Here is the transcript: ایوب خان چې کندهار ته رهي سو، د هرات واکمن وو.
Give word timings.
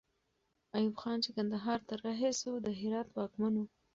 ایوب 0.75 0.95
خان 1.01 1.17
چې 1.25 1.29
کندهار 1.35 1.79
ته 1.87 1.93
رهي 2.05 2.31
سو، 2.41 2.51
د 2.65 2.67
هرات 2.79 3.07
واکمن 3.11 3.53
وو. 3.57 3.65